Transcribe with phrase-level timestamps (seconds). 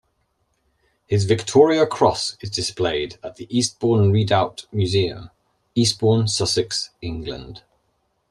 [1.05, 5.29] His Victoria Cross is displayed at the Eastbourne Redoubt Museum,
[5.75, 7.61] Eastbourne, Sussex, England.